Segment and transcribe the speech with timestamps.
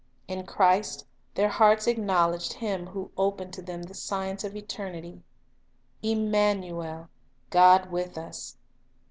[0.27, 1.05] In Christ
[1.35, 5.21] their hearts acknowledged Him who had opened to them the science of eternity,—
[6.17, 7.07] "Immanuel,
[7.51, 8.57] God with us."